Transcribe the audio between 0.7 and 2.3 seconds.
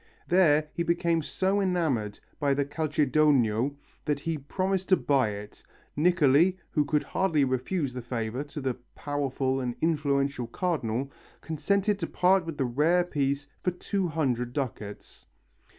he became so enamoured